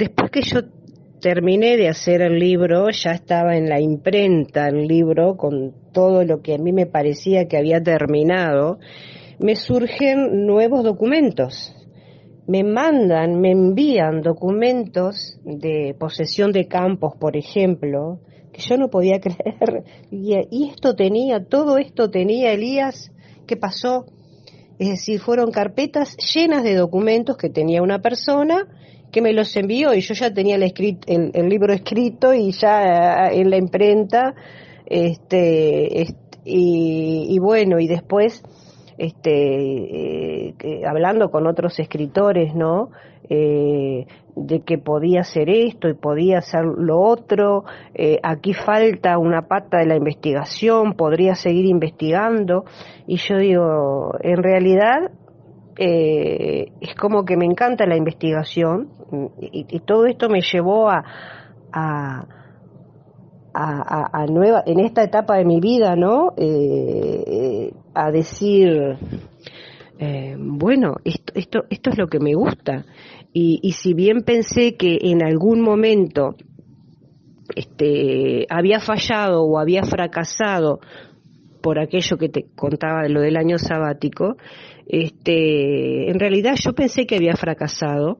después 0.00 0.30
que 0.30 0.40
yo 0.40 0.62
terminé 1.20 1.76
de 1.76 1.88
hacer 1.88 2.22
el 2.22 2.38
libro, 2.38 2.88
ya 2.90 3.10
estaba 3.10 3.54
en 3.56 3.68
la 3.68 3.80
imprenta 3.80 4.68
el 4.68 4.88
libro 4.88 5.36
con 5.36 5.74
todo 5.92 6.24
lo 6.24 6.40
que 6.40 6.54
a 6.54 6.58
mí 6.58 6.72
me 6.72 6.86
parecía 6.86 7.46
que 7.46 7.58
había 7.58 7.82
terminado, 7.82 8.78
me 9.38 9.56
surgen 9.56 10.46
nuevos 10.46 10.82
documentos. 10.82 11.76
Me 12.46 12.64
mandan, 12.64 13.40
me 13.40 13.52
envían 13.52 14.22
documentos 14.22 15.38
de 15.44 15.94
posesión 15.98 16.50
de 16.50 16.66
campos, 16.66 17.12
por 17.20 17.36
ejemplo, 17.36 18.20
que 18.52 18.62
yo 18.62 18.78
no 18.78 18.88
podía 18.88 19.20
creer. 19.20 19.84
Y, 20.10 20.34
esto 20.70 20.96
tenía, 20.96 21.44
todo 21.44 21.76
esto 21.76 22.10
tenía 22.10 22.52
Elías, 22.52 23.12
¿qué 23.46 23.56
pasó? 23.56 24.06
Es 24.78 24.88
decir, 24.88 25.20
fueron 25.20 25.50
carpetas 25.50 26.16
llenas 26.34 26.64
de 26.64 26.74
documentos 26.74 27.36
que 27.36 27.50
tenía 27.50 27.82
una 27.82 27.98
persona 27.98 28.66
que 29.10 29.20
me 29.20 29.32
los 29.32 29.54
envió 29.56 29.94
y 29.94 30.00
yo 30.00 30.14
ya 30.14 30.32
tenía 30.32 30.56
el, 30.56 30.62
el, 31.06 31.48
libro 31.48 31.72
escrito 31.72 32.32
y 32.32 32.52
ya 32.52 33.28
eh, 33.28 33.40
en 33.40 33.50
la 33.50 33.56
imprenta, 33.56 34.34
este, 34.86 36.06
y, 36.44 37.38
bueno, 37.38 37.78
y 37.78 37.86
después, 37.86 38.42
este, 38.98 40.48
eh, 40.48 40.54
hablando 40.86 41.30
con 41.30 41.46
otros 41.46 41.78
escritores, 41.78 42.54
¿no? 42.54 42.90
Eh, 43.28 44.06
de 44.34 44.60
que 44.60 44.78
podía 44.78 45.22
ser 45.22 45.50
esto 45.50 45.88
y 45.88 45.94
podía 45.94 46.40
ser 46.40 46.64
lo 46.64 47.00
otro, 47.00 47.64
aquí 48.22 48.54
falta 48.54 49.18
una 49.18 49.42
pata 49.42 49.78
de 49.78 49.86
la 49.86 49.96
investigación, 49.96 50.94
podría 50.94 51.34
seguir 51.34 51.66
investigando, 51.66 52.64
y 53.06 53.16
yo 53.16 53.36
digo, 53.36 54.14
en 54.20 54.42
realidad 54.42 55.10
eh, 55.82 56.72
es 56.82 56.94
como 56.94 57.24
que 57.24 57.38
me 57.38 57.46
encanta 57.46 57.86
la 57.86 57.96
investigación 57.96 58.90
y, 59.40 59.80
todo 59.80 60.04
esto 60.04 60.28
me 60.28 60.42
llevó 60.42 60.90
a, 60.90 61.02
a, 61.72 62.26
a, 63.54 64.26
nueva, 64.26 64.62
en 64.66 64.78
esta 64.80 65.02
etapa 65.02 65.38
de 65.38 65.46
mi 65.46 65.58
vida, 65.58 65.96
¿no? 65.96 66.34
Eh, 66.36 67.72
a 67.94 68.10
decir, 68.10 68.98
eh, 69.98 70.36
bueno, 70.38 70.96
esto, 71.02 71.32
esto, 71.34 71.64
esto 71.70 71.88
es 71.88 71.96
lo 71.96 72.08
que 72.08 72.20
me 72.20 72.34
gusta. 72.34 72.84
Y, 73.32 73.60
y 73.62 73.72
si 73.72 73.94
bien 73.94 74.20
pensé 74.20 74.76
que 74.76 74.98
en 75.00 75.22
algún 75.24 75.62
momento 75.62 76.36
este, 77.56 78.46
había 78.50 78.80
fallado 78.80 79.44
o 79.44 79.58
había 79.58 79.84
fracasado 79.84 80.80
por 81.60 81.78
aquello 81.78 82.16
que 82.16 82.28
te 82.28 82.46
contaba 82.54 83.02
de 83.02 83.10
lo 83.10 83.20
del 83.20 83.36
año 83.36 83.58
sabático, 83.58 84.36
este, 84.86 86.10
en 86.10 86.18
realidad 86.18 86.56
yo 86.56 86.72
pensé 86.72 87.06
que 87.06 87.16
había 87.16 87.34
fracasado. 87.34 88.18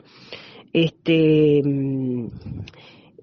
Este, 0.73 1.61
mm, 1.65 2.29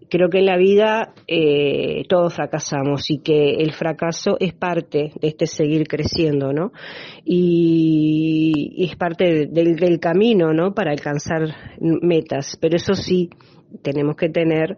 creo 0.09 0.29
que 0.29 0.39
en 0.39 0.45
la 0.45 0.57
vida 0.57 1.13
eh, 1.27 2.03
todos 2.07 2.33
fracasamos 2.33 3.09
y 3.09 3.19
que 3.19 3.55
el 3.55 3.73
fracaso 3.73 4.37
es 4.39 4.53
parte 4.53 5.11
de 5.19 5.27
este 5.27 5.47
seguir 5.47 5.87
creciendo, 5.87 6.53
¿no? 6.53 6.71
Y, 7.23 8.85
es 8.89 8.95
parte 8.95 9.47
del, 9.47 9.99
camino, 9.99 10.53
¿no? 10.53 10.73
Para 10.73 10.91
alcanzar 10.91 11.55
metas. 11.79 12.57
Pero 12.61 12.75
eso 12.75 12.93
sí, 12.93 13.29
tenemos 13.81 14.15
que 14.15 14.29
tener 14.29 14.77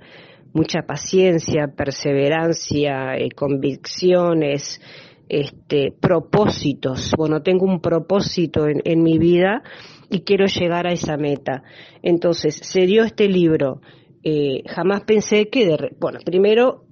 mucha 0.54 0.82
paciencia, 0.82 1.68
perseverancia, 1.76 3.16
eh, 3.18 3.30
convicciones, 3.36 4.82
este, 5.30 5.94
propósitos. 5.98 7.14
Bueno, 7.16 7.42
tengo 7.44 7.66
un 7.66 7.80
propósito 7.80 8.68
en, 8.68 9.04
mi 9.04 9.20
vida 9.20 9.62
y 10.10 10.22
quiero 10.22 10.48
llegar 10.48 10.88
a 10.88 10.92
esa 10.92 11.18
meta. 11.18 11.64
Entonces, 12.02 12.56
se 12.56 12.88
dio 12.88 13.04
este 13.04 13.30
libro. 13.30 13.82
Eh, 14.24 14.64
jamás 14.68 15.02
pensé 15.02 15.50
que, 15.50 15.66
de, 15.66 15.96
bueno, 16.00 16.20
primero 16.26 16.84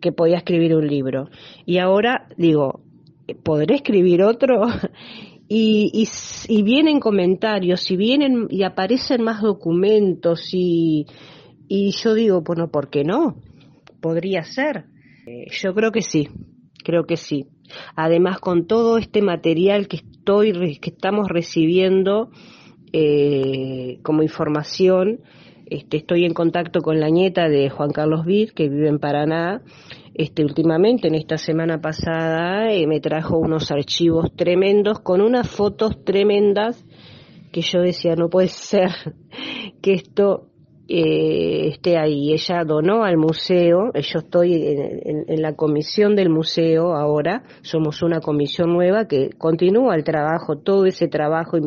que, 0.00 0.12
podía 0.12 0.36
escribir 0.36 0.76
un 0.76 0.86
libro 0.86 1.28
y 1.64 1.78
ahora 1.78 2.28
digo, 2.36 2.82
¿podré 3.42 3.76
escribir 3.76 4.22
otro? 4.22 4.66
y, 5.48 5.90
y, 5.92 6.08
y, 6.48 6.62
vienen 6.62 7.00
comentarios 7.00 7.90
y 7.90 7.96
vienen 7.96 8.46
y 8.50 8.62
aparecen 8.64 9.22
más 9.22 9.40
documentos 9.40 10.50
y, 10.52 11.06
y 11.68 11.92
yo 11.92 12.14
digo, 12.14 12.42
bueno, 12.42 12.68
¿por 12.68 12.90
qué 12.90 13.02
no? 13.02 13.36
Podría 14.00 14.44
ser. 14.44 14.84
Eh, 15.26 15.46
yo 15.50 15.74
creo 15.74 15.90
que 15.90 16.02
sí, 16.02 16.28
creo 16.84 17.04
que 17.04 17.16
sí. 17.16 17.46
Además, 17.96 18.38
con 18.38 18.66
todo 18.66 18.98
este 18.98 19.22
material 19.22 19.88
que 19.88 19.96
estoy, 19.96 20.78
que 20.78 20.90
estamos 20.90 21.28
recibiendo 21.28 22.30
eh, 22.92 23.98
como 24.02 24.22
información, 24.22 25.20
este, 25.66 25.98
estoy 25.98 26.24
en 26.24 26.32
contacto 26.32 26.80
con 26.80 26.98
la 26.98 27.10
nieta 27.10 27.48
de 27.48 27.68
Juan 27.68 27.90
Carlos 27.90 28.24
Vir, 28.24 28.54
que 28.54 28.68
vive 28.68 28.88
en 28.88 28.98
Paraná. 28.98 29.62
Este, 30.14 30.42
últimamente, 30.42 31.08
en 31.08 31.14
esta 31.14 31.36
semana 31.36 31.80
pasada, 31.80 32.72
eh, 32.72 32.86
me 32.86 33.00
trajo 33.00 33.38
unos 33.38 33.70
archivos 33.70 34.34
tremendos 34.34 35.00
con 35.00 35.20
unas 35.20 35.48
fotos 35.48 36.04
tremendas 36.04 36.84
que 37.52 37.60
yo 37.60 37.80
decía, 37.80 38.14
no 38.16 38.28
puede 38.28 38.48
ser 38.48 38.90
que 39.82 39.92
esto 39.92 40.48
eh, 40.88 41.47
esté 41.68 41.96
ahí. 41.96 42.32
Ella 42.32 42.64
donó 42.64 43.04
al 43.04 43.16
museo, 43.16 43.92
yo 43.94 44.18
estoy 44.18 44.54
en, 44.54 45.42
la 45.42 45.54
comisión 45.54 46.16
del 46.16 46.30
museo 46.30 46.94
ahora, 46.94 47.44
somos 47.62 48.02
una 48.02 48.20
comisión 48.20 48.72
nueva 48.72 49.06
que 49.06 49.30
continúa 49.38 49.94
el 49.94 50.04
trabajo, 50.04 50.58
todo 50.58 50.86
ese 50.86 51.08
trabajo 51.08 51.58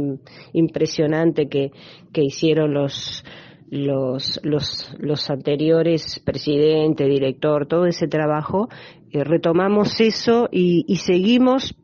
impresionante 0.54 1.48
que, 1.48 1.72
que 2.12 2.24
hicieron 2.24 2.74
los, 2.74 3.24
los, 3.70 4.42
los, 4.44 5.30
anteriores 5.30 6.22
presidente, 6.26 7.06
director, 7.06 7.68
todo 7.68 7.86
ese 7.86 8.08
trabajo, 8.08 8.68
eh, 9.12 9.24
retomamos 9.24 10.00
eso 10.02 10.50
y, 10.52 10.84
y 10.88 10.98
seguimos 10.98 11.76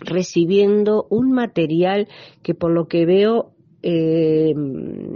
recibiendo 0.00 1.06
un 1.10 1.32
material 1.32 2.08
que 2.42 2.54
por 2.54 2.72
lo 2.72 2.86
que 2.86 3.06
veo 3.06 3.52
eh, 3.82 4.54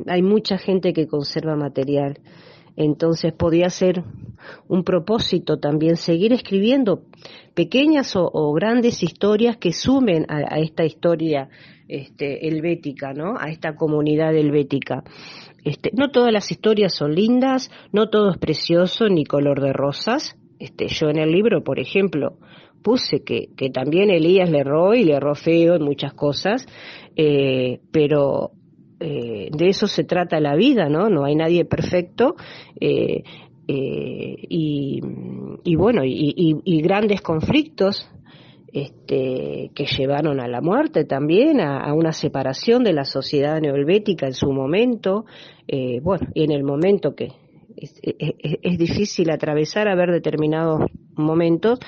hay 0.06 0.22
mucha 0.22 0.59
gente 0.59 0.93
que 0.93 1.06
conserva 1.06 1.56
material. 1.56 2.19
Entonces 2.77 3.33
podía 3.33 3.71
ser 3.71 4.05
un 4.69 4.84
propósito 4.84 5.59
también 5.59 5.97
seguir 5.97 6.33
escribiendo 6.33 7.05
pequeñas 7.55 8.15
o, 8.16 8.53
grandes 8.53 9.03
historias 9.03 9.56
que 9.56 9.72
sumen 9.72 10.27
a, 10.28 10.59
esta 10.59 10.84
historia 10.84 11.49
este, 11.89 12.47
helvética, 12.47 13.15
¿no? 13.15 13.34
A 13.39 13.49
esta 13.49 13.75
comunidad 13.77 14.37
helvética. 14.37 15.05
Este, 15.65 15.91
no 15.95 16.11
todas 16.11 16.33
las 16.33 16.50
historias 16.50 16.95
son 16.95 17.15
lindas, 17.15 17.71
no 17.93 18.11
todo 18.11 18.31
es 18.31 18.39
precioso 18.39 19.09
ni 19.09 19.25
color 19.25 19.62
de 19.62 19.72
rosas. 19.72 20.37
Este, 20.59 20.87
yo 20.89 21.09
en 21.09 21.19
el 21.19 21.31
libro, 21.31 21.65
por 21.65 21.81
ejemplo, 21.81 22.39
puse 22.83 23.25
que, 23.25 23.49
que 23.56 23.71
también 23.71 24.11
Elías 24.11 24.50
le 24.50 24.61
erró 24.61 24.95
y 24.95 25.05
le 25.05 25.15
erró 25.15 25.34
feo 25.34 25.77
en 25.77 25.83
muchas 25.83 26.12
cosas, 26.12 26.66
eh, 27.16 27.81
pero 27.91 28.53
eh, 28.99 29.51
de 29.53 29.69
eso 29.69 29.87
se 29.87 30.05
trata 30.05 30.41
la 30.41 30.57
vida, 30.57 30.89
¿no? 30.89 31.11
No 31.11 31.25
hay 31.25 31.34
nadie 31.34 31.65
perfecto. 31.65 32.37
Eh, 32.81 33.23
eh, 33.69 34.37
y, 34.49 35.01
bueno, 35.77 36.03
y, 36.05 36.81
grandes 36.83 37.21
conflictos 37.21 38.09
este, 38.73 39.71
que 39.75 39.87
llevaron 39.87 40.41
a 40.41 40.49
la 40.49 40.61
muerte 40.61 41.05
también, 41.05 41.61
a, 41.61 41.93
una 41.93 42.12
separación 42.12 42.84
de 42.84 42.93
la 42.93 43.05
sociedad 43.05 43.61
neolbética 43.61 44.27
en 44.27 44.34
su 44.34 44.53
momento, 44.53 45.25
bueno, 46.03 46.28
y 46.33 46.45
en 46.45 46.53
el 46.53 46.63
momento 46.63 47.15
que 47.15 47.33
es, 47.77 48.01
es, 48.03 48.78
difícil 48.78 49.31
atravesar 49.31 49.89
a 49.89 49.97
ver 49.97 50.13
determinados 50.13 50.83
momentos, 51.17 51.81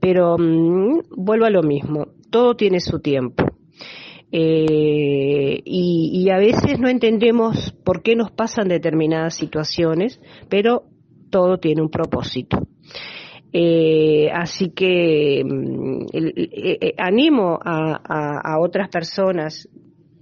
pero 0.00 0.36
mm, 0.38 1.02
vuelvo 1.14 1.44
a 1.44 1.50
lo 1.50 1.62
mismo, 1.62 2.06
todo 2.30 2.56
tiene 2.56 2.80
su 2.80 3.00
tiempo. 3.00 3.44
Eh, 4.30 5.62
y, 5.64 6.28
a 6.30 6.36
veces 6.36 6.78
no 6.78 6.88
entendemos 6.88 7.74
por 7.84 8.02
qué 8.02 8.14
nos 8.14 8.30
pasan 8.30 8.68
determinadas 8.68 9.34
situaciones, 9.34 10.20
pero 10.50 10.84
todo 11.30 11.58
tiene 11.58 11.80
un 11.80 11.88
propósito. 11.88 12.58
Eh, 13.52 14.28
así 14.30 14.70
que 14.70 15.42
mm, 15.42 16.06
eh, 16.12 16.94
animo 16.98 17.58
a, 17.64 18.58
otras 18.60 18.90
personas 18.90 19.66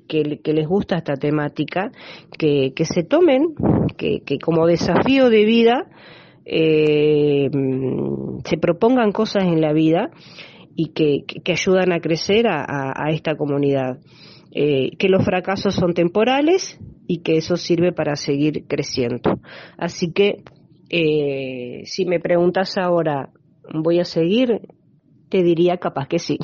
que, 0.06 0.22
les 0.44 0.68
gusta 0.68 0.98
esta 0.98 1.16
temática 1.16 1.90
que, 2.38 2.72
se 2.84 3.02
tomen, 3.02 3.54
que, 3.96 4.22
como 4.40 4.66
desafío 4.66 5.28
de 5.28 5.44
vida 5.44 5.86
mm, 6.46 8.38
se 8.44 8.56
propongan 8.58 9.10
cosas 9.10 9.42
en 9.44 9.60
la 9.60 9.72
vida 9.72 10.10
y 10.76 10.88
que, 10.88 11.24
que, 11.24 11.52
ayudan 11.52 11.92
a 11.92 12.00
crecer 12.00 12.46
a, 12.46 12.64
a, 12.94 13.10
esta 13.10 13.34
comunidad. 13.34 13.98
Eh, 14.52 14.96
que 14.98 15.08
los 15.08 15.24
fracasos 15.24 15.74
son 15.74 15.92
temporales 15.92 16.78
y 17.06 17.18
que 17.18 17.36
eso 17.36 17.56
sirve 17.56 17.92
para 17.92 18.16
seguir 18.16 18.66
creciendo. 18.66 19.40
Así 19.76 20.12
que, 20.12 20.44
eh, 20.90 21.82
si 21.84 22.04
me 22.04 22.20
preguntas 22.20 22.76
ahora, 22.78 23.30
¿voy 23.74 24.00
a 24.00 24.04
seguir? 24.04 24.60
Te 25.28 25.42
diría 25.42 25.78
capaz 25.78 26.08
que 26.08 26.18
sí. 26.18 26.38